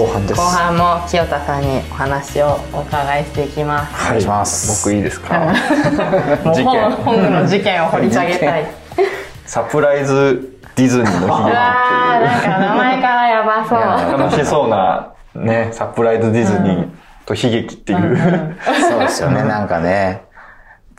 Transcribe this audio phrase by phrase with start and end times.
[0.00, 0.40] 後半です。
[0.40, 4.06] 後半も清田さんにお話をお伺いしていきます。
[4.06, 4.82] お願いします。
[4.84, 5.52] 僕いいですか？
[6.54, 6.64] 事件。
[6.64, 8.66] 本本の事件を掘り下げたい。
[9.44, 13.78] サプライズディズニーの悲うわー、なんか名前からやばそう。
[13.78, 16.88] 劇楽しそうなねサプライズディズニー
[17.26, 18.56] と悲劇っていう、
[18.88, 19.42] そうですよね。
[19.44, 20.22] なんかね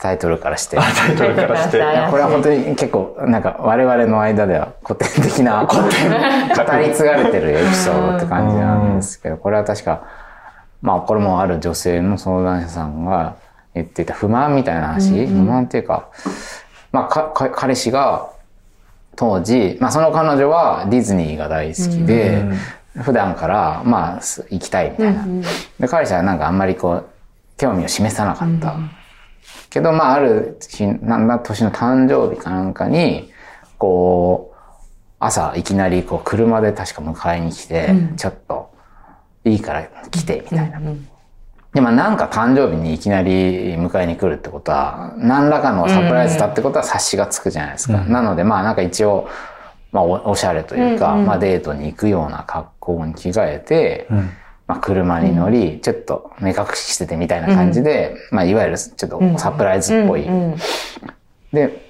[0.02, 0.76] タイトルからして。
[0.76, 1.78] タイトルからして。
[2.10, 6.10] これは本当に結構なんか我々の間では古典的な古典
[6.48, 10.00] 語り継がれてるエピソードって感じなんですけどこれは確か
[10.82, 13.34] まあこれもある女性の相談者さんが
[13.74, 16.08] 言っていた不満みたいな話、不満っていうか
[16.90, 18.26] まあかか彼氏が
[19.14, 22.44] 当時、まあその彼女はディズニーが大好きで、
[22.96, 25.24] 普段からまあす行きたいみたいな。
[25.78, 27.06] で彼氏はなんかあんまりこう
[27.56, 29.01] 興味を示さなかった。
[29.70, 33.30] けど、まあ、ある日、なんだ、年の誕生日かなんかに、
[33.78, 34.56] こう、
[35.18, 38.70] 朝、いきなり、こう、車で確か迎えに来て、ちょっと、
[39.44, 40.80] いいから来て、みたいな。
[41.74, 47.98] で、まあ、なんか誕生日にいきなり迎えに来るってことは、何らかのサプライズだってことは察しがつくじゃないですか。
[48.04, 49.28] なので、まあ、なんか一応、
[49.90, 54.06] まあお、おしゃれというか、まあ、デートに行くような格好に着替えて、
[54.66, 60.26] まあ、車に乗り、ちょっと目隠ししててみたいな感じで、まあ、いわゆるちょっとサプライズっぽい。
[61.52, 61.86] で、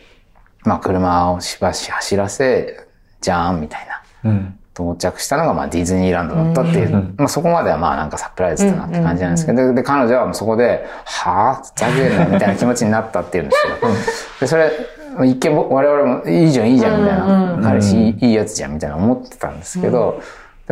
[0.65, 2.87] まあ、車をしばし走らせ、
[3.21, 3.87] じゃーんみたい
[4.25, 4.31] な。
[4.31, 4.59] うん。
[4.75, 13.75] 到着したのがまあディズニーランドだったっていう、まあそこまではまあなんかサプライズだなって感じなんですけど、で、彼女はもうそこで、はぁ、ふざけんなみたいな気持ちになったっていうんですよ。
[14.41, 14.71] で、それ、
[15.27, 20.23] 一見僕我々もいいじゃんいいじゃんみたいな、彼氏いいいいやつじゃんみたいな思ってたんですけど、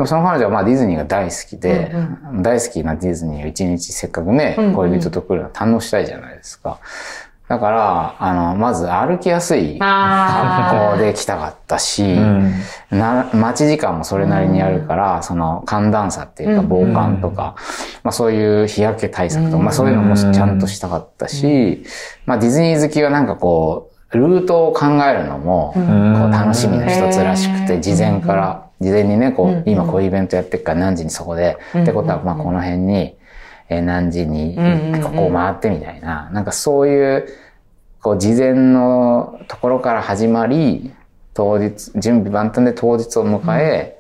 [0.01, 1.93] でもその彼女はまあディズニーが大好きで、
[2.41, 6.81] 大好きなディズニーを一日せっかくね、恋人と来るの堪能したいじゃないですか。
[7.49, 12.17] だから、あの、まず歩きやすい格好で来たかったし、
[12.91, 17.57] な待ち時間もそれなりにあるから、その寒暖差っていうか防寒とか、
[18.03, 21.85] まあそういう日焼け対策とか、まあそういうのもちゃんとしたかったし、
[22.25, 33.17] まあディズニー好きはなんかこう、ルートを考えるのも、こう楽しみの一つらしくて、事前から、事前にね、こう、今こういうイベントやってるから何時にそこで、ってことは、まあこの辺に、
[33.69, 34.57] えー何時に
[35.03, 37.29] ここを回ってみたいな、なんかそういう、
[38.03, 40.93] こう事前のところから始まり、
[41.35, 43.99] 当日、準備万端で当日を迎え、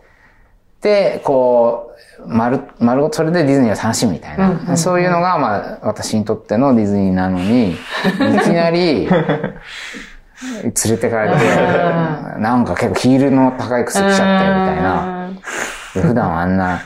[0.82, 1.92] で、こ
[2.24, 7.76] う、丸、丸ごとそれでディズニーを楽しむみたいな、そういうのが、まあ、私にとってのディズニーなのに、い
[8.44, 9.08] きなり、
[10.42, 11.36] 連れてかれて、
[12.40, 15.30] なんか結構ヒールの高い靴着ちゃってみたいな。
[15.94, 16.80] で普段はあんな、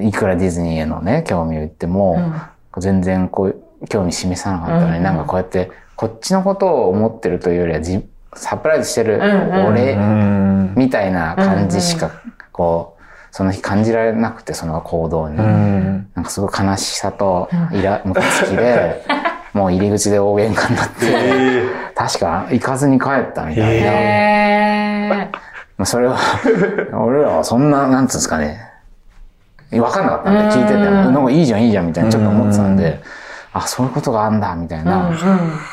[0.00, 2.32] いくらディズニーへのね、興味を言っても、
[2.78, 8.04] 全然こう、興味示さなかったのに、なんかこうやって、こっちのことを思ってるというよりは、じ
[8.34, 9.20] サプライズしてる
[9.66, 9.96] 俺、
[10.76, 12.10] みたいな感じしか、
[12.52, 15.36] こう、その日感じられなくて、その行動に。
[15.36, 15.42] な
[16.22, 19.04] んかすごい悲しさと、イラ、ムカつきで、
[19.52, 21.62] もう入り口で大喧嘩になって、
[21.94, 23.90] 確か行かずに帰ったみたいな。
[23.90, 25.30] へ
[25.76, 26.18] まあそれは、
[26.92, 28.60] 俺らはそんな、なんつうんですかね、
[29.72, 33.00] わかんなかったんで、聞いてて、なんかいいじゃんいいじゃんみたいなちょっと思ってたんで、
[33.52, 35.10] あ、そういうことがあんだ、みたいな。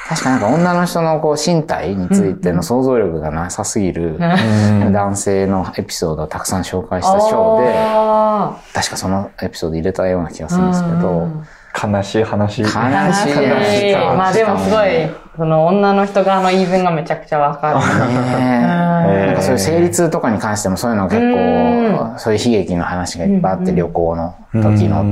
[0.08, 11.28] 確かなんか女の人のこう身体についての想像力がなさすぎる男性のエピソードをたくさん紹介したショーで、あ確かそのエピソード入れたような気がするんですけど。
[11.76, 12.62] 悲しいー話。
[12.62, 13.96] 悲しい。
[13.96, 17.76] まあでもすごい、その女の人側の言い分がめちゃくちゃわかる。
[17.76, 25.04] なんかそういう生理痛とかに関してもそういうの結構、そういう悲劇の話がいっぱいあって、旅行の時の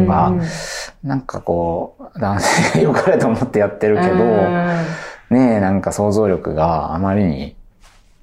[0.00, 0.32] とか、
[1.02, 4.14] なんかこう、男性が良かれと思ってやってるけど、
[5.30, 7.56] ねえ、なんか想像力があまりに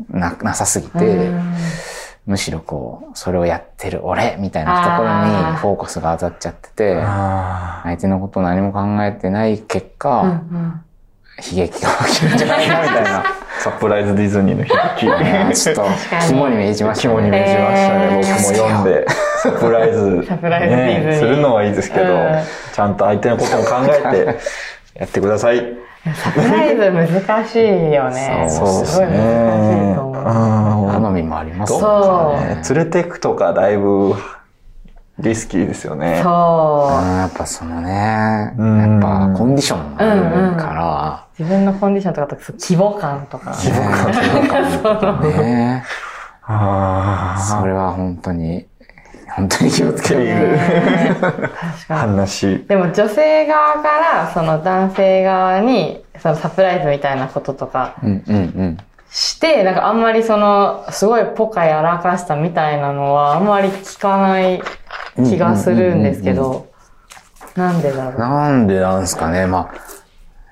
[0.09, 1.29] ななさすぎて、
[2.26, 10.42] むしろこう、それをやってる俺みたいなところにフォーカスが当たっちゃってて、あ相手のことを何も考えてない結果、
[11.50, 13.24] 悲劇が起きるんじゃないかみたいな。
[13.24, 15.23] ーサプライズディズニーの悲劇。
[15.23, 15.85] ねちょっと
[16.28, 17.14] 肝に銘じましたね。
[17.14, 18.22] 肝に銘じましたね。
[18.22, 19.06] 僕も読んで。
[19.41, 20.26] サプライズ。
[20.28, 22.44] サプライズディズニーねするのはいいですけどうん、
[22.74, 24.40] ちゃんと相手のことも考えて
[25.00, 25.64] やってください。
[26.16, 28.47] サプライズ難しいよね。
[28.50, 30.80] そうすごい難しいと思う。
[31.11, 32.55] 好みもありますそうよね。
[32.55, 34.16] ね連れてくとかだいぶ
[35.19, 36.22] リスキーですよね。
[36.23, 37.03] そう。
[37.03, 43.53] うんやっぱそのね、やっんぱコンディションがあるから、自分のコンディションとかと規模感とか。
[43.53, 45.84] 規模感とかね、
[46.43, 48.66] あそれは本当に、
[49.35, 50.25] 本当に気をつける。
[50.25, 51.47] ね 確あ、
[51.87, 52.11] かに。
[52.14, 52.66] 話。
[52.67, 58.78] でも女性側からその男性側にそのサプライズみたいなこととかうんうんうん。
[59.11, 64.61] して、なんかあんまりその、すごいポカやらかしたみたいなのはあんまり聞かない
[65.17, 66.72] 気がするんですけど、
[67.55, 68.19] なんでだろう。
[68.19, 69.46] なんでなんですかね。
[69.47, 69.69] ま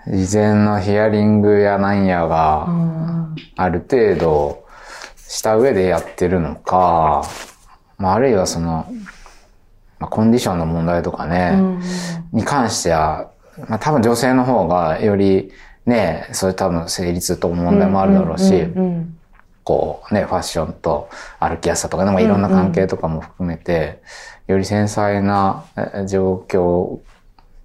[0.05, 2.67] あ、事前のヒアリングやなんやが、
[3.55, 4.65] ある程度
[5.15, 7.23] した上でやってるのか、
[7.97, 8.91] まあ、あるいはその、
[9.99, 11.57] まあ、コンディションの問題とかね、
[12.33, 13.31] に関しては、
[13.69, 15.53] まあ、多分女性の方がより
[15.89, 18.67] ね、そういう多分成立と問題もあるだろうし、
[19.63, 21.09] こうね、ファッションと
[21.39, 24.01] 歩きやすさとか、でもいろんな関係とかも含めて、
[24.47, 26.99] より繊細なえ状況、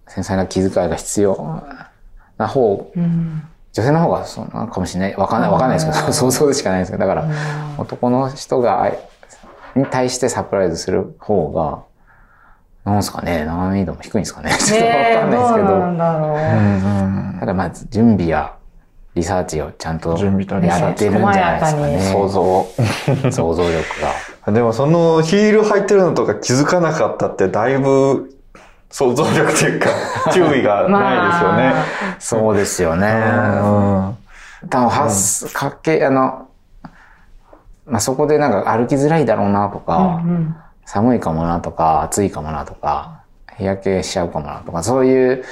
[0.07, 1.63] 繊細な気遣いが必要
[2.37, 5.17] な方、女性の方がそうなのかもしれない。
[5.17, 7.29] わかんない、わかんないですけど、想像でしかないですけど、だから、
[7.79, 8.91] 男の人が、
[9.75, 11.83] に対してサプライズする方が、
[12.85, 14.51] なんですかね、難易度も低いんですかね。
[14.59, 15.91] ちょっとわねかんないですけどうなど。
[15.91, 17.41] んだろう。
[17.41, 18.55] ただまあ、準備や
[19.15, 22.01] リサーチをちゃんとやってるんじゃないですかね。
[22.13, 22.67] 想像。
[23.33, 23.85] 想像力
[24.47, 24.53] が。
[24.53, 28.31] でもそのヒール履いてるのとか気づかなかったってだいぶ
[28.91, 29.89] 想像力というか
[30.33, 31.75] 注意がないですよね。
[32.19, 33.07] そうですよね。
[33.63, 33.67] う
[34.11, 34.17] ん
[34.71, 36.49] 多分、はす、かけ、あの、
[37.87, 40.23] まあ、そこでなんか歩きづらいだろうなとか、
[40.87, 43.23] 寒いかもなとか、暑いかもなとか、
[43.57, 45.45] 日焼けしちゃうかもなとか、そういう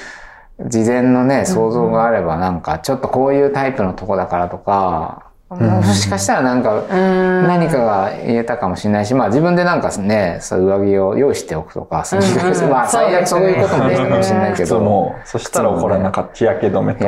[0.66, 12.22] 事前のね、想像があればなんか、ちょっとこういうタイプのとこだからとか、もしかしたらなんか、何かが言えたかもしれないし、まあ自分でなんかね、そういう上着を用意しておくとか、その
[12.70, 16.34] まあ最悪そういうこともできたかもしれないけど、もう、そしたら怒らなかった。
[16.34, 16.94] 日焼け止め。
[16.94, 17.04] と。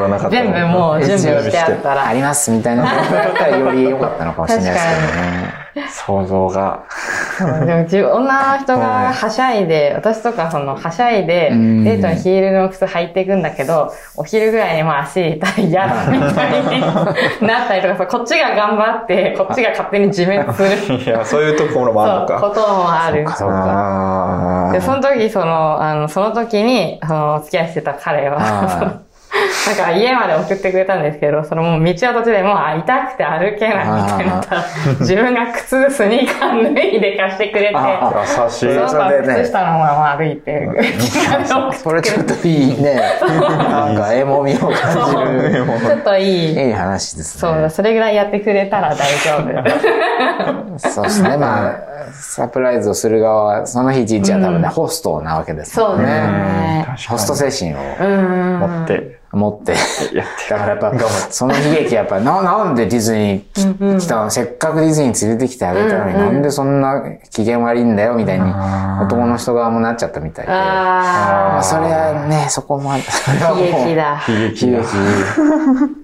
[0.00, 0.30] らなかった。
[0.30, 2.06] 全部もう準備してあったら。
[2.06, 5.62] ありますみたいな ことだったらより良かったのかもしれないですけどね。
[5.88, 6.80] 想像が。
[7.64, 16.80] でも女の人が はしゃいで、私とかそのはしゃいで、デんートにヒールの靴履いていくんだけど、お昼ぐらいにまあ足痛いやだみたいに
[17.46, 20.94] なったりとかさ、こっちが頑張って、こっちが勝手に自滅する。
[20.94, 22.40] いや、そういうところもあるそう、のか。
[22.40, 23.26] こともある。
[23.30, 24.68] そうか。
[24.68, 28.92] あで、その時、その、あの、その時に、その、お付き合いしてた彼は、は
[29.66, 34.64] なんか家まで送ってくれたんですけど、そのもう道の途中でもう、あ、痛くて歩けないみたいになったら、
[35.00, 38.12] 自分が靴、スニーカー脱いで貸してくれて、あ
[38.44, 38.88] 優しい。
[38.88, 40.68] それでね靴下のまま歩いて、
[41.82, 43.00] それちょっといいね。
[43.22, 45.64] なんか、エモみを感じる。
[45.80, 46.66] ちょっといい。
[46.66, 47.68] いい話ですそう、ね。
[47.70, 50.78] それぐらいやってくれたら大丈夫。
[50.78, 51.36] そうですね。
[51.36, 51.74] まあ、
[52.12, 56.04] サプライズをする側は、その日一日は多分ね、ホストなわけですそうね。
[56.04, 56.86] ね。
[57.08, 58.58] ホスト精神をうん。
[58.60, 59.22] 持って。
[59.32, 59.72] 持って。
[59.72, 60.92] やってだからやっぱ、
[61.30, 64.30] その悲劇やっぱ、な、なんでディズニー来たの？
[64.30, 70.52] せっかくディズニー連れてきてあげたのに、なんでそんな機嫌悪いんだよ、みたいに、男の人側もなっちゃったみたいで。
[70.52, 74.22] まああ、それはね、そこも、それはあ、もう悲劇だ。
[74.28, 74.88] 悲劇悲劇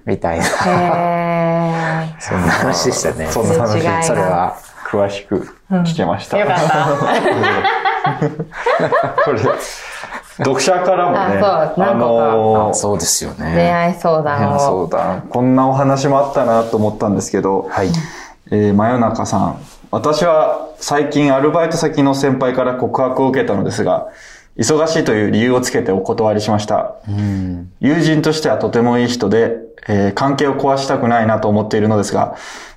[0.07, 3.27] みたいな、へそんな話でしたね。
[3.31, 4.57] そんな話それは。
[4.91, 6.39] 詳しく聞けました。
[6.39, 6.41] ー。
[6.41, 6.89] よかった。
[9.23, 9.39] これ、
[10.45, 13.73] 読者からもね、あそう何個かのーあそうですよ恋ね。
[13.73, 14.59] 愛相談を。
[14.61, 15.23] そうだ。
[15.29, 17.89] こんなお話もあったなと思ったんですけど、はい。
[18.51, 19.57] えー、真夜中さん。
[19.91, 24.07] 私は最近アルバイト先の先輩から告白を受けたのですが、
[24.59, 26.93] 忙しいという理由をつけてお断りしました。
[27.09, 27.71] うん。
[27.81, 29.57] 友人としてはとてもいい人で、
[29.89, 32.35] えー関係を壊したくないなと思っているのですが、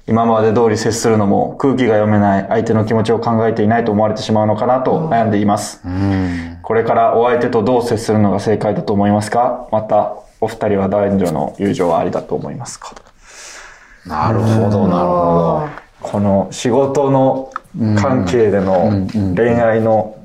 [0.08, 5.82] 今まで通り接するのも空気が読めない相手の気持ちを考えていないと思われてしまうのかなと悩んでいます。
[5.86, 6.51] うん。
[6.72, 9.68] これからお相手とどう接するのが正解だと思いますか？
[9.74, 12.96] また、お二人は男女の友情はありだと思いますか？
[14.06, 15.68] なるほど、なるほ
[16.00, 17.52] この仕事の
[17.98, 20.18] 関係での恋愛の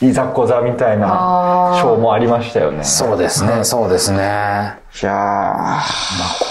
[0.00, 2.78] いざこざみたいな章もありましたよね。
[2.78, 2.84] ど。
[2.84, 4.18] そうですね、そうですね。
[5.02, 5.84] いやまあ、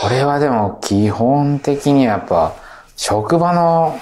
[0.01, 2.55] これはでも基本的にやっぱ、
[2.97, 3.97] 職場の、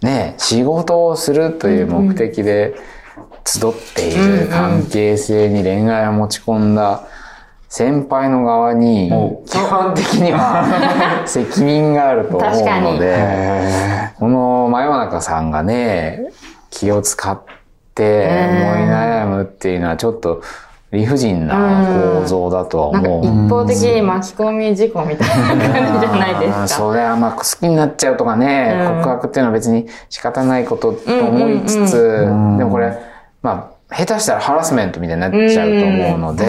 [0.00, 2.74] ね、仕事をするという目的で
[3.46, 7.06] 集っている関係性に恋愛を持ち込んだ
[7.68, 10.64] 先輩の側にお、基本的には
[11.26, 13.16] 責任があると思うので、
[14.16, 16.26] この真夜中さんがね、
[16.70, 17.36] 気を使っ
[17.94, 20.40] て思い悩むっていうのはちょっと
[20.92, 21.84] 理不尽な
[22.20, 23.24] 構造だとは思う。
[23.24, 26.68] 一方的に巻き込み事故みたいな感じじゃないですか。
[26.68, 29.02] それはまあ好きになっちゃうとかね、うん。
[29.02, 32.58] 告白っていうのは別に仕方ないことと思いつつ、ん。
[32.58, 32.96] でもこれ、
[33.44, 36.46] まあ、下手したらハラスメントみたいになっちゃうと思うので、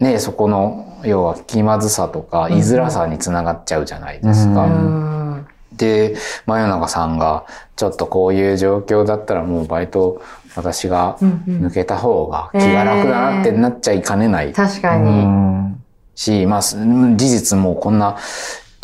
[0.00, 4.64] ね、そこの、要は気まずさとか、居づらさにつながっちゃうじゃないですか。
[4.64, 5.46] うん。
[5.74, 7.44] で、真夜中さんが、
[7.76, 10.22] ちょっとこういう状況だったらもうバイト、
[10.56, 15.10] 私が抜けた方が気が楽だなってなっちゃいかねない確かに。
[15.10, 15.82] ん。
[16.14, 18.16] し、まあ、す事実もうこんな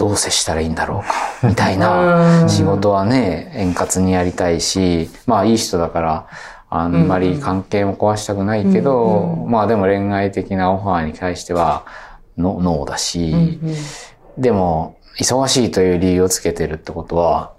[0.00, 1.14] どう接したらいいんだろうか、
[1.46, 6.26] みたいな仕事はね、円滑にやりたいし、まあいい人だから、
[6.70, 11.84] あんまり関係も壊したくないけど、まあでも恋愛的なオファーに対しては
[12.38, 13.60] ノノーだし、
[14.38, 17.52] でも、忙しいという理由をつけてるってことは、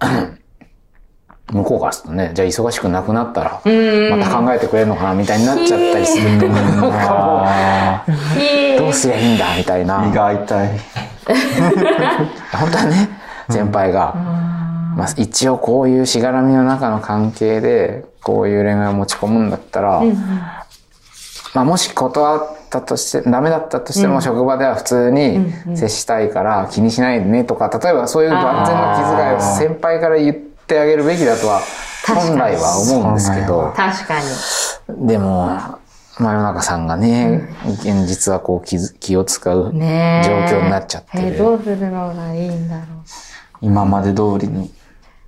[1.51, 6.39] 向こうからするとね、じゃあ忙しくなくなったら、また考えてくれるのかなみたいになっちゃったりする。
[6.39, 8.15] と、なんかも。
[8.75, 10.07] う、どうすりゃいいんだみたいな。
[10.07, 10.79] 胃が痛い。
[12.53, 13.09] 本当はね、
[13.49, 14.13] 先輩が、
[14.95, 20.01] まあ、一応こういうしがらみの中の関係で、こういう恋愛を持ち込むんだったら、
[21.53, 29.41] まあ、もし断ったとして、ダメだったとしても、職場では普通に接したいから気にしないでねとか、例えばそういう万全の気遣いを
[29.75, 31.61] 先輩から言ってあげるべきだとは、
[32.07, 35.07] 本来は思うんですけど、確かに。
[35.07, 35.57] でも、
[36.17, 41.27] 真夜中さんがね、現実はこう気づ気を使う状況になっちゃってる。
[41.27, 42.85] えーどうするのがいいんだろう。
[43.61, 44.71] 今まで通りに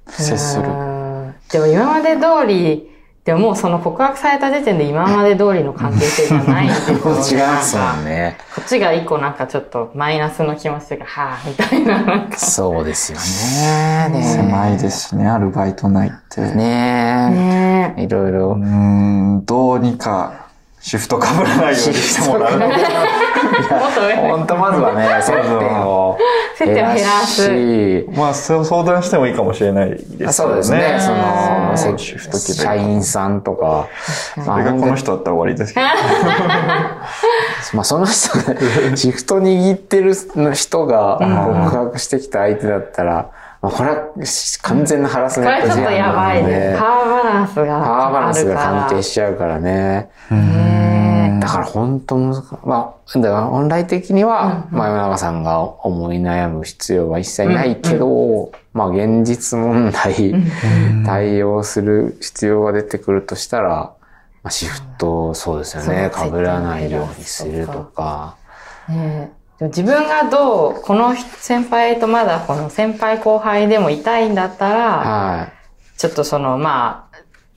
[0.09, 0.67] 接するう。
[0.67, 2.91] んでも今まで通り、
[3.25, 6.97] でももうその告白された時点で今まで通りの関係性じゃないんですよ。
[6.97, 8.37] 違いますなんかもんね。
[8.53, 12.27] こっちが一個なんかちょっとマイナスの気持ちというか、はぁ、みたいな。
[12.27, 13.17] なそうですよ
[14.11, 14.19] ね。
[14.19, 16.41] ね 狭いですしね、アルバイト内って。
[16.41, 18.01] ねねえ。
[18.03, 18.65] いろいろうー。
[18.65, 20.42] ん、どうにか
[20.83, 22.59] シフト被らないようにしてもらう。
[22.59, 22.69] もっ
[23.95, 26.17] と上本当まずはね、接点を
[26.57, 27.45] 接点を減らす。
[27.45, 28.05] し。
[28.11, 30.33] まあ、そう相談してもいいかもしれないですけどね。
[30.33, 30.97] そうですね。
[30.99, 31.97] その、
[32.37, 33.87] 社員さんとか、
[34.35, 35.85] まあそれがこの人だったら終わりですけど。
[35.85, 40.13] まあその人が、シフト握ってる
[40.53, 44.11] 人が告白してきた相手だったら、まあこれは
[44.61, 46.71] 完全なハラスこメント事れちょっとや案なのばいです。
[46.73, 50.09] で、パワーバランスがパワーバランスが関係ししちゃうからね。
[50.31, 52.43] ねだから本当難しい。
[52.65, 60.35] まあ、だから本来的には、真夜中さんが思い悩む必要は一切ないけど、まあ現実問題、
[61.05, 66.11] 対応する必要が出てくるとしたら、まあ、シフト、そうですよね。
[66.13, 68.35] 被らないようにするとか。
[68.89, 69.31] ね
[69.67, 75.99] 自分がどう、この先輩とまだこの先輩後輩でもいたいんだったら、はい。
[75.99, 77.13] ちょっとその、まあ、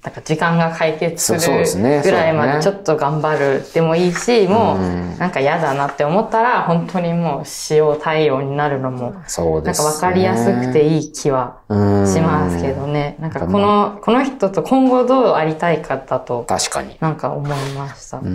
[0.06, 1.64] なんか時間が解決する
[2.02, 9.84] ぐらいまでちょっと頑張るでもいいし、もうんうなんか嫌だなって思ったら、本当にもう使用対応になるのも、そうですね。
[9.88, 13.16] なんかわかりやすくていい気はうんしますけどね。
[13.18, 16.96] なんかこの、この人と今後どうありたいかだと、確かに。
[17.00, 18.18] なんか思いました。
[18.18, 18.28] う、う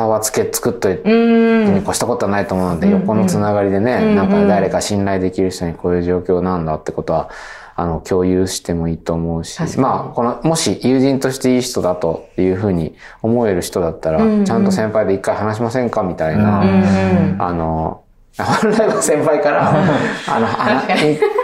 [0.00, 1.08] ん味方はつけ、作っといて。
[1.08, 4.16] に越したことはないと思うので、横のつながりでね、うんうん。
[4.16, 7.28] なんか誰か信頼できる人にこういう状況なんだってことは、
[7.76, 14.44] あの、共有してもいいと思うしまあ、この、もし友人としていい人だというふうに思える人だったら、うんうん。
[14.44, 16.02] ちゃんと先輩で一回話しませんか？
[16.02, 17.36] みたいな、うんうん。
[17.38, 18.02] あの、
[18.44, 19.70] 本来は先輩から、
[20.28, 20.84] あの、あ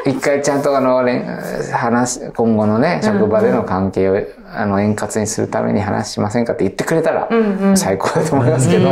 [0.05, 1.03] 一回ちゃんとあの、
[1.73, 4.19] 話し、今後のね、職場での関係を、
[4.55, 7.29] あの、円滑にするために話しませんかって言ってくれたら、
[7.75, 8.91] 最高だと思いますけど、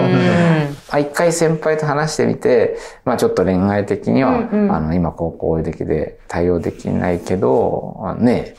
[0.98, 8.54] 一回先輩と話してみて、まあちょっと恋愛的には、あの、今こう、こういう時で対応できないけど、あね、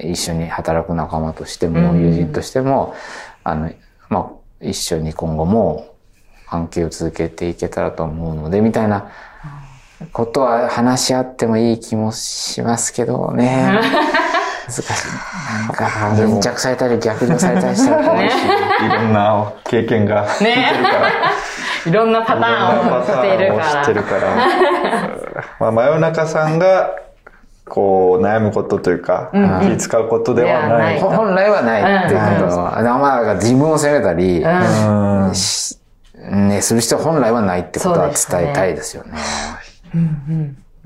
[0.00, 2.00] 一緒に働く仲間としても、うん。
[2.00, 2.94] 友人としても、
[3.44, 3.70] あの、
[4.08, 5.86] まあ一緒に今後も
[6.50, 9.10] 関係を続けていけたらと思うので、みたいな
[10.12, 13.80] ことは話し合ってもいい気もしますけどね。
[14.68, 15.08] 難しい。
[15.66, 18.34] なんか、粘着されたり逆にされたりしたら怖いし。
[18.34, 21.10] いろんな経験が出てるから。
[21.86, 24.02] いろんなパターンをしてるか知ってるら。
[24.02, 25.44] から。
[25.58, 26.90] まあ、真夜中さんが、
[27.66, 29.30] こう、悩むことというか、
[29.62, 30.66] 気使うことではな。
[30.68, 35.34] ではない本来はないっていうことは、まあ、だから自分を責めたり、うん。
[35.34, 35.77] し
[36.30, 39.12] ね、する人は本来はないってことは伝えたいですよね。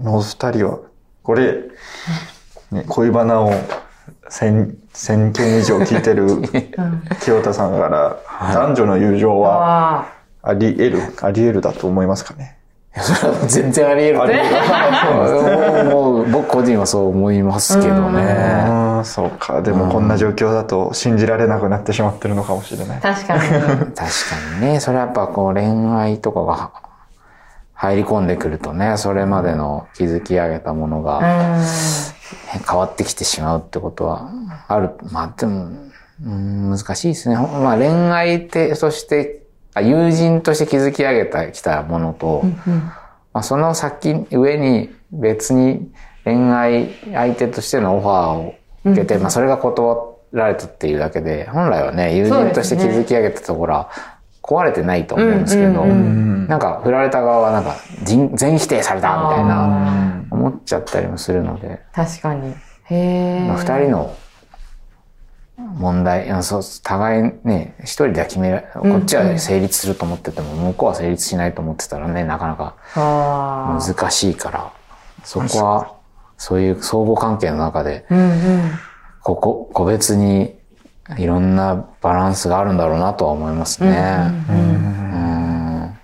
[0.05, 0.79] お二人は、
[1.23, 1.63] これ、
[2.71, 3.53] ね、恋バナを
[4.29, 6.27] 千、千件以上聞いてる
[7.21, 8.17] 清田さんから、
[8.55, 12.59] 男女の友情はああり得る、あり得るだと思いますかね？
[12.95, 14.29] いやそれは全然あり得
[15.85, 15.91] る。
[15.95, 18.23] もう僕個人はそう思いますけどね。
[18.23, 19.63] ああ、そうか。
[19.63, 22.99] でもこんな状況だと信じられなくなってしまってるのかもしれない。
[22.99, 23.41] あ、確かに。
[23.51, 24.07] 確か
[24.61, 25.65] にね、それはやっぱこう恋
[25.97, 26.71] 愛とかが
[27.73, 31.23] 入り込んでくるとね、それまでの築き上げたものがう
[31.61, 31.65] ん。
[32.69, 34.29] 変わってきてしまうってことは
[34.69, 34.91] ある。
[35.11, 35.69] まあでも、
[36.25, 37.37] うん難しいですね。
[37.37, 39.42] ほまあ恋愛って、そして、あ
[39.81, 42.45] 友人として築き上げたきたものと、
[43.33, 45.91] まあ、その先、上に別に
[46.25, 49.97] 恋愛相手としてのオファーを受けて、まあそれが断
[50.33, 53.91] られたっていうだけで、本来はね、友人として築き上げたところは、
[54.43, 55.95] 壊れてないと思うんですけど、うんうんう
[56.45, 56.49] ん。
[56.49, 62.55] なんか振られた側はなんか人全否定されたみたいな思っちゃったりもするので、確かに。
[62.85, 63.47] へえ。
[63.47, 64.15] まあ、二人の
[65.77, 72.75] 問題、あそう互いね、一人では決めら、こっちは成立すると思ってても、向こうは成立しないと思ってたらね、なかなか。
[72.95, 74.73] 難しいから、
[75.25, 75.95] そこは、
[76.37, 78.71] そういう相互関係の中で、うんうん。
[79.23, 80.59] ここ、個別に
[81.17, 84.31] いろんなバランスがあるんだろうなとは思いますね。
[84.49, 85.99] うん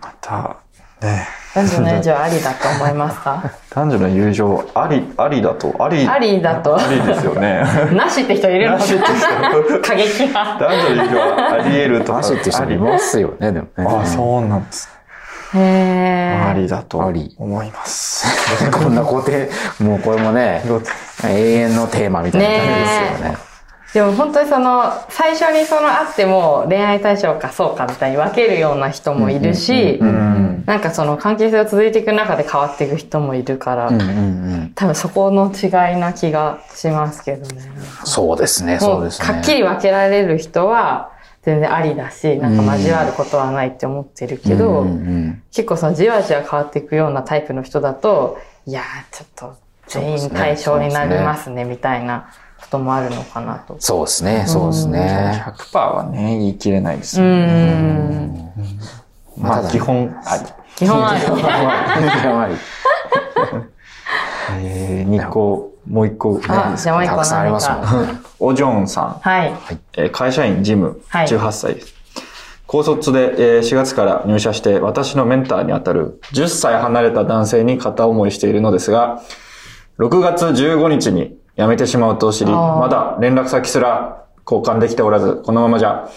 [0.00, 0.56] また、
[1.00, 3.50] ね、男女の友情ありだと思いますか？
[3.70, 6.76] 男女の友情、あり、ありだと、あり、ありだと。
[6.76, 7.62] ありですよね。
[7.96, 8.76] なしって人いるの？
[8.76, 10.58] なしって人 過激な。
[10.60, 12.18] 男女の友情はあり得るとか。
[12.18, 13.86] マジって人もいますよね、でもね。
[14.02, 14.90] あ、そうなんです。
[15.54, 16.42] へえ。
[16.50, 18.26] ありだとあり思います。
[18.70, 19.48] こんな固定、
[19.80, 20.62] もうこれもね、
[21.24, 22.86] 永遠のテーマみたいな感じで
[23.16, 23.36] すよね。
[23.96, 30.64] でも本当にその、最初にそのあっても恋愛対象かそうかみたいに分けるような人もいるし、うん。
[30.66, 33.90] なんかその関係性を続いていく中で変わっていく人もいるから。
[34.74, 37.62] 多分そこの違いな気がしますけどね。
[38.04, 39.32] そうですね、もそうですね。
[39.32, 44.84] はっきり分けられる人は全然ありだし、なんか交わることはないって思ってるけど、
[45.52, 48.36] 結構そのじわじわ変わっていくようなタイプの人だと、
[48.66, 52.28] いやーちょっと全員対象になりますね、みたいな
[52.60, 53.76] こともあるのかなと。
[53.78, 55.42] そうですね、そうですね。
[55.46, 57.46] 100%はね、言い切れないですうよね。
[58.26, 58.52] ん。
[59.36, 60.42] まあ、基本、あり。
[60.76, 61.20] 基本ある。
[61.20, 62.54] やはり。
[64.60, 66.40] えー、2個、もう1個。
[66.48, 68.24] あ、じゃあもう一個たくさんありますもん。
[68.38, 69.16] おジョンさん。
[69.20, 69.52] はい。
[69.96, 71.94] えー会社員、ジム、はい18歳です。
[72.66, 79.20] 高卒で、えー4月から入社して、私のメンターにあたる10歳離れた男性に片思いしているのですが、
[79.98, 86.08] 6月15日に辞めてしまうと知り、まだ連絡先すら交換できておらず、このままじゃ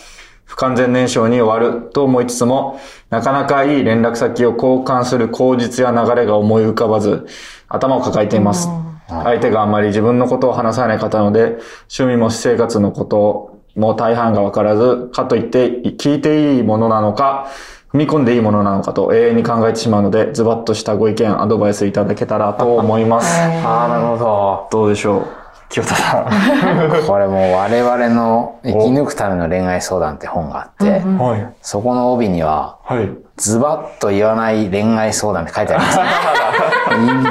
[0.46, 2.80] 不完全燃焼に終わると思いつつも、
[3.10, 7.28] なかなかいい連絡先を交換する口実や流れが思い浮かばず、
[7.68, 8.68] 頭を抱えています。
[9.08, 11.58] 相手があんまり自分のことを話さない方なので、
[11.96, 17.48] 趣味も私生活のことも大半がわからず、かといって聞いていいものなのか、
[17.94, 23.42] 踏み込んでいいものなのかと永遠に考えてしまうので、ズバッとしたご意見、アドバイスいただけたらと思います。
[23.66, 24.68] ああ、なるほど。
[24.72, 25.39] どうでしょう？
[25.70, 26.26] 清田さん。
[27.06, 31.48] これもう我々の生き抜くための恋愛相談って本があって、はい。
[31.62, 33.10] そこの帯には、はい。
[33.38, 35.92] ズバッと言わない恋愛相談って書いてありま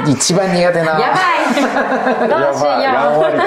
[0.05, 0.09] す。
[0.09, 3.39] い 一番苦手な、やばいどうしやんよわり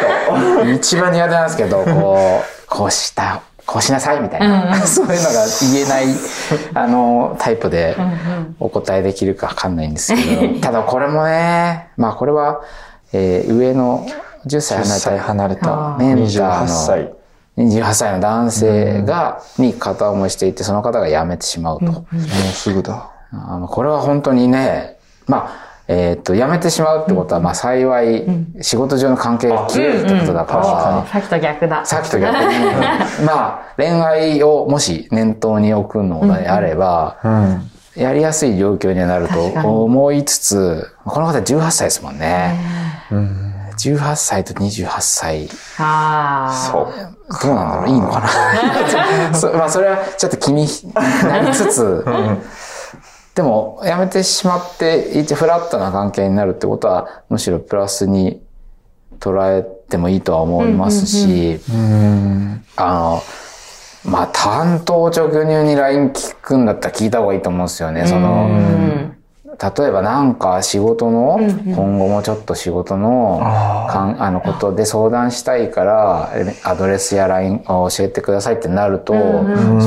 [0.65, 0.71] と。
[0.71, 6.05] 一番苦手なんですけど、こう、こうした、こうしなさいみたいな、 そういうのが言えない、
[6.75, 7.97] あの、タイプで
[8.61, 12.61] お答えできるかわかんないんですけど、ただこれもね、まあこれは、
[13.15, 14.07] えー上の
[14.47, 17.15] 10歳10歳離離れたれたメンタ28ーの歳。
[17.57, 21.87] 28歳の男性が、に片思いしていて、その方が辞めてしまうと。
[21.87, 22.17] もう
[22.53, 23.11] すぐだ。
[23.31, 28.25] あの、これは本当にね、まあ、えっ、と、辞めてしまうってことは、まあ幸い、
[28.63, 31.09] 仕事上の関係が切れるってことだから、う。
[31.09, 31.85] さっきと逆だ。
[31.85, 32.43] さっきと逆に、
[33.27, 37.71] まあ、恋愛をもし念頭に置くのであれば、うん。
[37.97, 42.59] やりやすい状況にはなると思いつつ、この方18歳ですもんね。
[43.11, 43.52] うん。
[43.77, 45.49] 18歳と28歳。
[45.79, 46.71] ああ。
[46.71, 46.93] そう。
[47.43, 47.89] どうなんだろう？
[47.89, 49.35] いいのかな？
[49.39, 50.67] そまあ、それはちょっと気に
[51.25, 52.05] なりつつ、
[53.35, 58.43] でも、辞めてしまって、一応フラットな関係になるってことは、むしろプラスに
[59.21, 62.65] 捉えてもいいとは思いますし、うん。
[62.77, 63.23] あの、
[64.05, 68.07] まあ、担当直入に LINE 聞くんだったら聞いた方がいいと思うんですよね。
[68.07, 69.17] その、うん。
[69.61, 79.19] 例えばなんか仕事の、今後もちょっと仕事の、あかんあのことで相談したいから、えアドレスや LINE を教えてくださいってなると、そ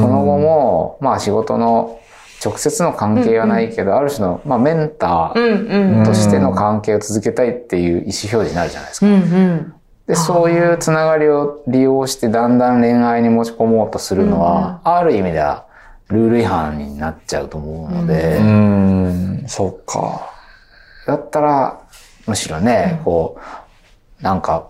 [0.07, 1.99] の後も、まあ仕事の
[2.43, 6.05] 直接の関係はないけど、ある種の、まあメンタうんーうん。
[6.05, 9.07] としての関係を続けたいっていう意思表示になるじゃないですか。
[9.07, 9.73] うんうん。
[10.07, 15.64] で、そういうつながりを利用してだんだん恋愛に持ち込もうとするのは、ある意味では
[16.09, 19.43] ルール違反になっちゃうと思うので、うん。
[19.47, 20.31] そうか。
[21.07, 21.81] だったら、
[22.27, 23.39] むしろね、こ
[24.19, 24.69] う、なんか、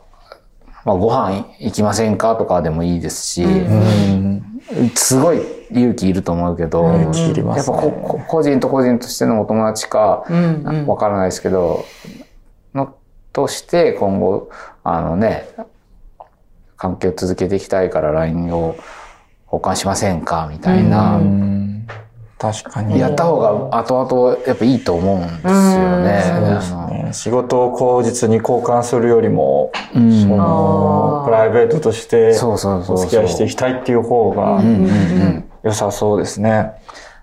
[0.85, 4.61] まあ、ご飯行きませんかとかでもいいですし、うん。
[4.95, 7.71] すごい勇気いると思うけど、やっぱ
[8.27, 11.85] 個人と個人としてのお友達か、うんうんわからないですけど、
[12.73, 12.95] の
[13.33, 14.49] として今後、
[14.83, 15.47] あのね、
[16.77, 18.75] 関係を続けていきたいから LINE を
[19.57, 21.87] 交換しませんかみたいな、うん。
[22.37, 22.99] 確かに。
[22.99, 25.51] やった方が後々やっぱいいと思うんですよ
[26.03, 26.23] ね。
[26.33, 26.87] あの。
[26.87, 30.21] ね仕事を口実に交換するよりも、うん。
[30.21, 33.05] そのプライベートとしてそうそうそうそう。
[33.05, 34.61] お付き合いしていきたいっていう方が
[35.63, 36.71] 良さそうですね。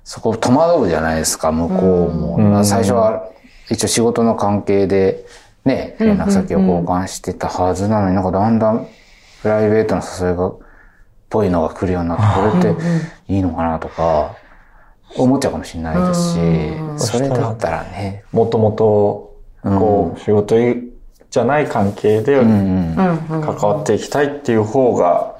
[0.04, 2.64] そこ戸惑うじゃないですか、向こうも。
[2.64, 3.28] 最初は
[3.70, 5.24] 一応仕事の関係で
[5.64, 8.88] ね、連絡先を交換してたはずなのになんかだんだん
[9.42, 10.58] プライベートの誘いが、っ
[11.32, 12.82] ぽいのが来るようになって、これって
[13.32, 14.36] いいのかなとか、
[15.16, 20.56] 思っちゃうかもしれないですし、それだったらね、もともと、こう、仕事
[21.30, 22.40] じゃない関係で。
[22.42, 25.34] 関わっていきたいっていう方が。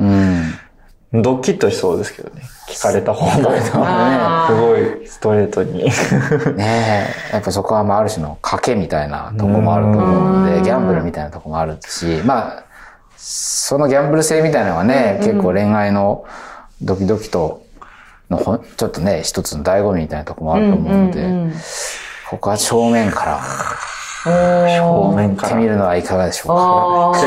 [1.15, 2.43] ドッキッとしそうですけどね。
[2.71, 3.51] 聞かれた方が。
[3.75, 5.85] あすごいストレートに。
[6.57, 12.65] ねえ、やっぱそこはまあある種の賭けみたいなとこもあると思うので、ギャンブルみたいなとこもあるし、まあ、
[13.25, 16.25] そのギャンブル性みたいなのはね、結構恋愛の
[16.83, 17.63] ドキドキと
[18.29, 21.53] のほん、ちょっとね、一つの醍醐味みたいなとこもあると思うので、うんうん
[22.31, 23.41] ここは正面から
[24.25, 25.57] 正面から。
[25.57, 27.21] 見てみるのはいかがでしょうか。
[27.21, 27.27] 結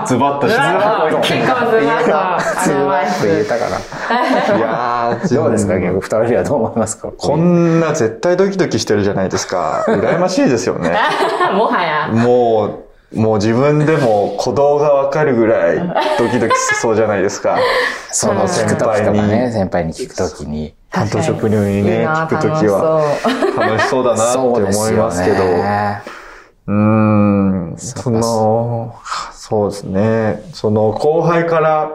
[0.00, 0.54] 構ズズバッとし
[1.28, 2.38] 結構ズバッとア
[2.78, 4.56] ドバイス言えたかな。
[4.56, 7.08] いやーどうですか逆二人はどう思いますか？
[7.18, 9.84] こんな絶対ドキドキしてるじゃないですか。
[9.88, 10.96] 羨ましいですよね。
[11.54, 12.08] もはや。
[12.08, 12.83] もう、
[13.14, 15.78] もう自分でも鼓動がわかるぐらい
[16.18, 17.58] ドキドキしそうじゃないですか。
[18.10, 20.74] その先輩に、かね、先輩に聞くときに。
[20.90, 23.04] 担当職人にね、聞くときは
[23.58, 25.36] 楽しそうだなって思いますけど。
[25.38, 26.02] ね。
[26.66, 28.94] うーん、その、
[29.32, 30.42] そうですね。
[30.52, 31.90] その後輩から、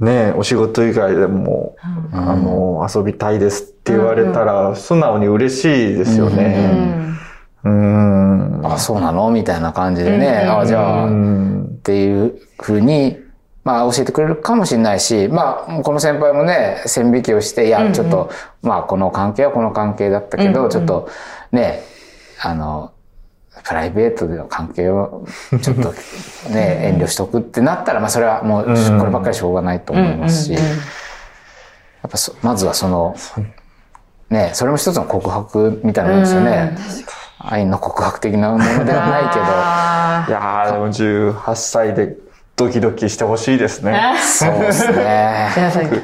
[0.00, 1.76] ね、お仕事以外でも、
[2.12, 6.70] あの、遊びたいですって言われたら、素直に嬉しいですようね。
[6.72, 7.18] ん。
[7.66, 8.60] うーん。
[8.64, 9.30] あ、そうなの？
[9.30, 10.42] みたいな感じでね。
[10.44, 10.58] うん。
[10.60, 11.78] あ、じゃうあ、っん。
[11.82, 13.18] ていうふうに、
[13.64, 18.30] まあ教えてくれるかもしれないし、まあこの先輩もね、線引きをして、いや、ちょっと、
[18.62, 21.08] まあこの関係はこの関係だったけど、ちょっと
[21.52, 21.80] ね、
[22.42, 22.92] あの、
[23.64, 25.26] プライベートでの関係を
[25.62, 25.92] ちょっと
[26.50, 28.70] ね、 遠慮しとくってなったら、まあそれはもうこ
[29.04, 30.60] ればっかりしょうがないと思いますし、や
[32.06, 33.16] っぱそまずはその、
[34.30, 36.76] ね、それも一つの告白みたいなもんですよね。
[37.38, 42.16] 愛の告白的なものではないけど、あいやー、でも18歳で
[42.56, 44.14] ドキドキしてほしいですね。
[44.18, 45.50] そうですね。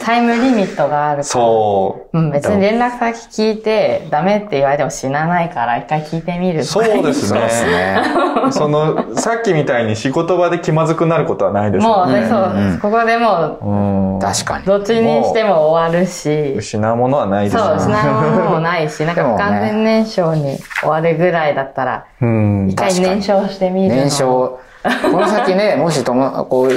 [0.05, 1.25] タイムリミットがあるから。
[1.25, 2.19] そう。
[2.19, 7.73] うん、別に連絡先聞いて、ダメって言われても死なないから、一回聞いてみるとかそうですそうですね。
[7.73, 8.03] ね。
[8.51, 12.12] その、さっきみたいに仕事場で気まずくなることはないですよね。
[12.12, 14.21] もうね、そう、ここでもうん。
[14.21, 14.65] 確かに。
[14.65, 17.97] う、どっちにしても終わるし、失うものはないですそう、失ね。
[18.11, 22.77] うものもないし、 なんか不完全燃焼に終わるぐらいだったら、うん一。
[22.77, 23.95] 回燃焼してみるの。
[24.03, 26.68] 燃焼、この先ね、もしとも、こう、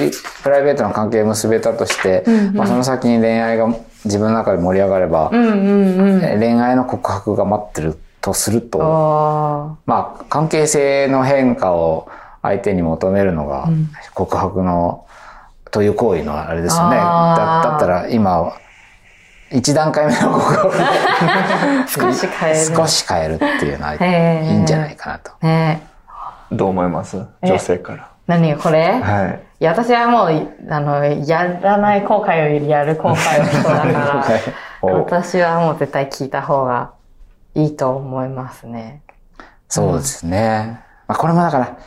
[0.43, 3.67] プライベートの関係を結べたとして、まあその先に恋愛が
[4.05, 6.39] 自分の中で盛り上がれば、うんうんうん。
[6.39, 12.07] 恋愛の告白が待ってるとすると、おまあ関係性の変化を
[12.41, 13.67] 相手に求めるのが
[14.13, 15.05] 告白の、
[15.71, 16.97] という行為のあれですよね。
[16.97, 18.57] だだったら今は、
[19.51, 22.75] 一段階目の告白ー 少し変える。
[22.75, 25.31] 少し変えるっていうのはいいんじゃないかなと。
[25.41, 25.94] ね
[26.55, 27.17] どう思います？
[27.43, 28.11] 女性から。
[28.27, 28.93] 何がこれ？
[29.01, 29.39] はい。
[29.59, 34.25] いや、私はもう、あの、やらない後悔よりやる後悔の人だから、
[34.81, 36.91] お 私はもう絶対聞いた方が
[37.53, 39.01] いいと思いますね。
[39.69, 40.81] そうですね。
[41.07, 41.77] まあこれもだから、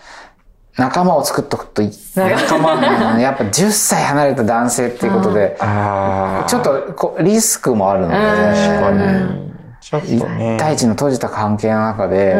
[0.78, 1.90] 仲間を作っとくといい。
[2.14, 2.74] 仲間、
[3.14, 6.48] うんやっぱ10歳離れた男性っていうことで、ああ。
[6.48, 10.56] ちょっとこうリスクもあるので、確かにちょっと一ね。
[10.58, 12.34] 対一の閉じた関係の中で、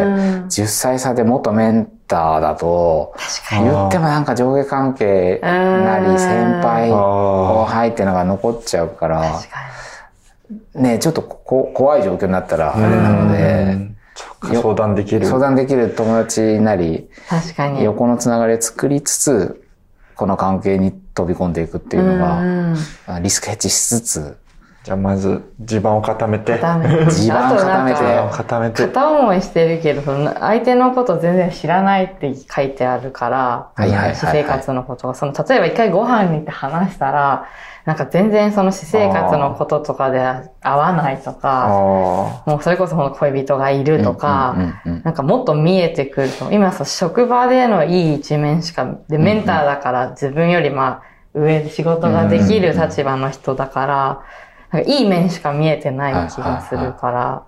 [0.49, 3.15] 10歳差で元メンターだと、
[3.51, 9.41] 言ってもなんか上下関係なうんり、先輩、あ後輩っていうのが残っちゃうから、
[10.75, 13.99] ね、ちょっとこ怖い状況になったらあれなので、
[14.43, 15.27] 相談できる。
[15.27, 17.09] 相談できる友達なり、に。
[17.29, 17.85] 確かに。
[17.85, 19.63] 横のつながりを作りつつ、
[20.17, 22.19] この関係に飛び込んでいくっていうのう
[23.07, 24.37] が、リスクヘッジしつつ、
[24.89, 26.57] じゃあまず地盤を固めて。
[26.57, 26.89] ダメ。
[27.13, 27.99] 地盤固めて
[28.33, 28.87] 固めて。
[28.87, 37.49] 片思いしてるけど、その相手のこと全然知らないって書いてあるから、はいはいはいはい私生活のことが、その、例えば一回ご飯に行って話したら、
[37.85, 40.21] なんか全然その私生活のこととかで
[40.63, 41.69] 合わないとあか、あ。
[42.47, 46.51] もうそれこそこの恋人がいるとか、うんうんうんなんかもっと見えてくると。
[46.51, 54.23] 今さ、職場でのいい一面しか、で、メンターだから自分よりまあ、上で仕事ができる立場の人だから、なんか
[54.87, 57.43] いい面しか見えてない気がするから、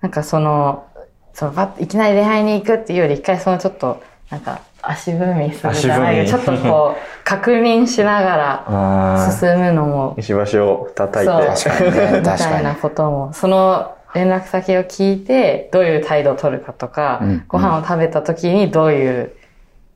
[0.00, 0.86] なんかその、
[1.34, 8.36] その、ばっいきなり恋愛に行くっていうより、一回そのちょっと、なんか、足踏みするじゃないちょっとこう、 確認しなが
[8.68, 11.56] ら進むのも、石橋を叩いて。
[11.56, 12.74] そう確かにね、み確かにたいな。
[12.74, 19.32] ことも、その連絡先を聞いて、どういう態度を取るかとか、うんご飯を食べた時にどういう、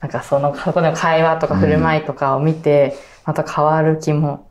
[0.01, 4.48] なんかその、そこでの会話とか振る舞いとかを見て、また変わる気も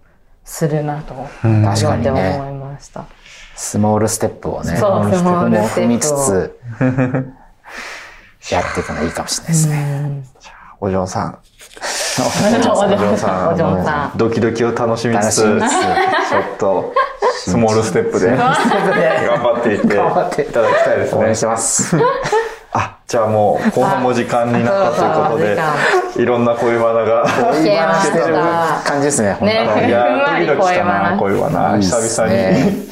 [0.48, 3.06] するなと、うん確かにね思いました。
[3.56, 6.18] スモールステップをね、そう、スモールステ踏みップを。
[6.18, 6.56] つ
[8.50, 10.24] つ、やっていくのいいかもしれないですね。
[10.80, 11.40] お嬢さん。
[12.20, 12.24] お
[12.62, 13.54] 嬢さん。
[13.54, 14.18] お嬢さん。
[14.18, 15.60] ドキドキを楽しみつつ、ちょっ
[16.58, 16.94] と、
[17.36, 21.40] スモールステップで頑張っていってい頑張ってただきたいですね応援し。
[21.42, 21.98] てます。
[23.08, 25.58] あ、じゃあもう、後半も時間になったということで
[26.22, 27.26] いろんな恋バナが。
[27.26, 28.82] 聞けまししてるた。
[28.84, 31.78] 感じですね、本当ねにいやふんわー、りドキドキしたな、恋恋バナ。
[31.80, 32.88] 久々ねに。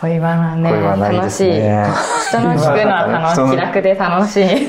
[0.00, 0.70] 恋バナね。
[1.18, 1.52] 楽しい。
[1.52, 1.84] ね。
[2.28, 3.50] 人の聞くのは楽しい。
[3.50, 4.68] 気楽で楽しい。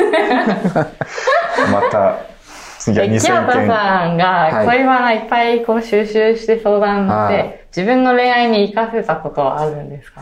[1.72, 2.16] また、
[2.80, 3.68] 次は清田2000件。
[3.68, 10.22] さんがはい恋バナいっぱいこう収集して相談しはいて、自分の恋愛に活かせたことはあるんですか？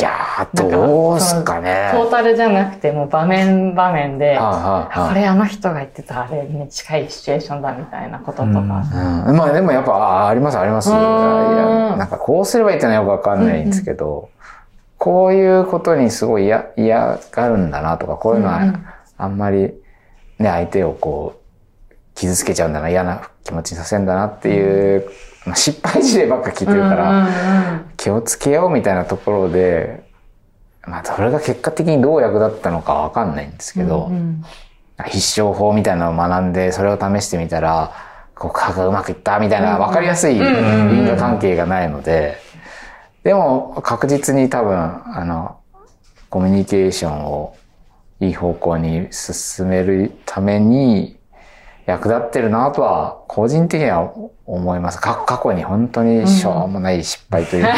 [0.00, 1.90] いやー、どうすかね。
[1.92, 8.50] トータルじゃなくてもう場面場面で、はいはいはいこれあの人が言ってたあれに近いシチュエーションだみたいなこととか。
[8.50, 8.62] う
[9.32, 10.90] ん、まあでもやっぱ、あありますあります。
[10.90, 14.30] なんかこうすればいいってのはよくわかんないんですけど、
[14.98, 19.72] こういうことにすごい嫌、嫌がるんだなとか、こういうのはうんうんあんまり
[20.38, 21.40] ね、相手をこ
[21.90, 25.08] う、傷つけちゃうんだな、嫌な気持ちにさせるんだなっていう、
[25.46, 30.04] まあ、失敗事例ばっか聞いてるから、気をつけようみたいなところで、
[30.86, 34.44] まあそれが結果的にどう役立ったのかわかんないんですけど、うん
[35.02, 37.92] 必勝法みたいなのを学んで、それを試してみたら、
[38.36, 42.36] 告白がうまくいったみたいな分かりやすい因果関係がないので、
[43.24, 45.58] でも確実に多分、あの、
[46.30, 47.56] コミュニケーションを
[48.20, 51.16] いい方向に進めるために
[51.86, 54.12] 役立ってるなとは、個人的には
[54.46, 55.00] 思います。
[55.00, 57.72] か過去に本当にしょうもない失敗というか、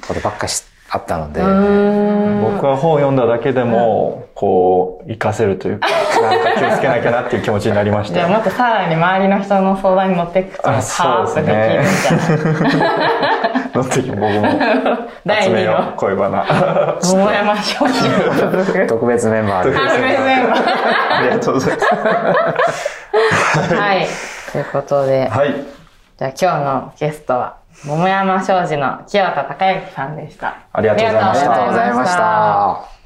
[0.06, 5.88] ことばっかしあったので、僕は本を読んだだけでも、こう、活かせるというか、
[6.20, 8.14] なんか気をつけなきゃなっていう気持ちになりました。
[8.16, 12.92] じゃあもっとさらに周りの人の相談に乗っていくと、パあーッと そうできるですんじゃない
[13.72, 14.28] 乗ってき僕も
[15.24, 16.44] 第二集めようの、恋バナ。
[17.02, 18.86] 桃山商人の続く。
[18.86, 19.78] 特別メンバーで。
[19.78, 20.62] あのメンバー
[21.18, 21.80] ありがとうございま
[22.70, 23.74] す。
[23.74, 24.06] はい。
[24.52, 25.54] ということで、はい。
[26.18, 30.56] じゃあ今日のゲストは、桃山商事の清田孝之さんでした。
[30.72, 33.01] ありがとうございましたありがとうございました。